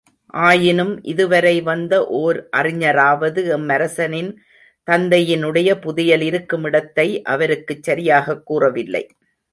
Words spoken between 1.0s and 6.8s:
இதுவரை வந்த ஒர் அறிஞராவது எம்மரசனின் தந்தையினுடைய புதையல் இருக்கும்